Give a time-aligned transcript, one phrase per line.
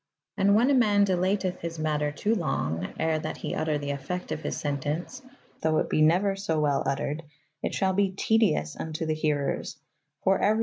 [0.35, 4.31] And whan a man delatith his vaaXter to long or that he vtt^^ the effecte
[4.31, 5.21] of his sentence,
[5.61, 7.21] though it be neuer so well vtteryd,
[7.61, 9.75] it shalbe tedyous vnto the herers;
[10.23, 10.59] for euery ma??